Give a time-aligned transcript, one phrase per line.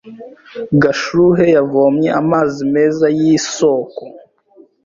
[0.81, 4.01] Gashuhe yavomye amazi meza yisoko.